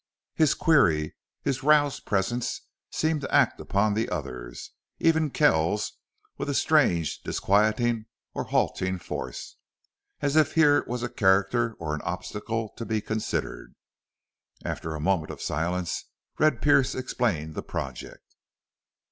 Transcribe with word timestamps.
His 0.33 0.55
query, 0.55 1.13
his 1.43 1.61
roused 1.61 2.07
presence, 2.07 2.61
seemed 2.89 3.21
to 3.21 3.31
act 3.31 3.59
upon 3.59 3.93
the 3.93 4.09
others, 4.09 4.71
even 4.97 5.29
Kells, 5.29 5.99
with 6.39 6.49
a 6.49 6.55
strange, 6.55 7.21
disquieting 7.21 8.07
or 8.33 8.45
halting 8.45 8.97
force, 8.97 9.57
as 10.19 10.35
if 10.35 10.55
here 10.55 10.83
was 10.87 11.03
a 11.03 11.07
character 11.09 11.75
or 11.77 11.93
an 11.93 12.01
obstacle 12.01 12.69
to 12.77 12.83
be 12.83 12.99
considered. 12.99 13.75
After 14.65 14.95
a 14.95 14.99
moment 14.99 15.29
of 15.29 15.39
silence 15.39 16.05
Red 16.39 16.63
Pearce 16.63 16.95
explained 16.95 17.53
the 17.53 17.61
project. 17.61 18.23